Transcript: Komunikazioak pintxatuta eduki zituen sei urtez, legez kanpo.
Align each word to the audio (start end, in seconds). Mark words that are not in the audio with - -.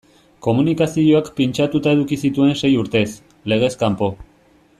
Komunikazioak 0.45 1.29
pintxatuta 1.41 1.93
eduki 1.97 2.19
zituen 2.29 2.57
sei 2.63 2.73
urtez, 2.85 3.07
legez 3.55 3.73
kanpo. 3.85 4.11